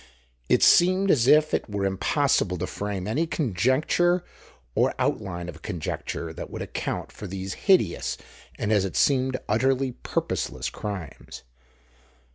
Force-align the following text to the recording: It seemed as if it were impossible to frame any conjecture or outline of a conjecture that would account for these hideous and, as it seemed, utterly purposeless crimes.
It 0.49 0.63
seemed 0.63 1.11
as 1.11 1.27
if 1.27 1.53
it 1.53 1.69
were 1.69 1.85
impossible 1.85 2.57
to 2.57 2.65
frame 2.65 3.07
any 3.07 3.27
conjecture 3.27 4.23
or 4.73 4.95
outline 4.97 5.47
of 5.47 5.57
a 5.57 5.59
conjecture 5.59 6.33
that 6.33 6.49
would 6.49 6.63
account 6.63 7.11
for 7.11 7.27
these 7.27 7.53
hideous 7.69 8.17
and, 8.57 8.73
as 8.73 8.83
it 8.83 8.95
seemed, 8.95 9.37
utterly 9.47 9.91
purposeless 9.91 10.71
crimes. 10.71 11.43